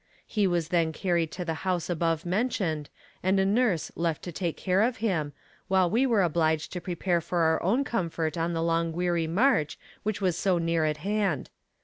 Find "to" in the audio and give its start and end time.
1.33-1.45, 4.23-4.31, 6.73-6.81